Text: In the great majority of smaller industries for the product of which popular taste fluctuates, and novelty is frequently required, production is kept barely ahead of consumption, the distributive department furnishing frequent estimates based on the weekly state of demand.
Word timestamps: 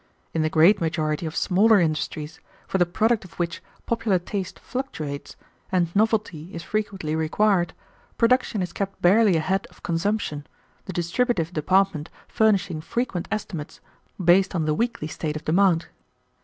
In 0.33 0.41
the 0.41 0.49
great 0.49 0.81
majority 0.81 1.27
of 1.27 1.35
smaller 1.35 1.79
industries 1.79 2.39
for 2.67 2.79
the 2.79 2.87
product 2.87 3.23
of 3.23 3.33
which 3.35 3.61
popular 3.85 4.17
taste 4.17 4.57
fluctuates, 4.57 5.35
and 5.71 5.95
novelty 5.95 6.49
is 6.55 6.63
frequently 6.63 7.15
required, 7.15 7.73
production 8.17 8.63
is 8.63 8.73
kept 8.73 8.99
barely 9.03 9.37
ahead 9.37 9.67
of 9.69 9.83
consumption, 9.83 10.47
the 10.85 10.91
distributive 10.93 11.53
department 11.53 12.09
furnishing 12.27 12.81
frequent 12.81 13.27
estimates 13.29 13.79
based 14.19 14.55
on 14.55 14.65
the 14.65 14.73
weekly 14.73 15.07
state 15.07 15.35
of 15.35 15.45
demand. 15.45 15.85